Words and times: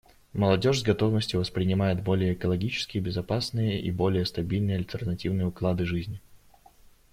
Молодежь 0.33 0.79
с 0.79 0.83
готовностью 0.83 1.39
воспринимает 1.39 2.01
более 2.01 2.33
экологически 2.33 2.97
безопасные 2.97 3.79
и 3.79 3.91
более 3.91 4.25
стабильные 4.25 4.77
альтернативные 4.77 5.45
уклады 5.45 5.85
жизни. 5.85 6.19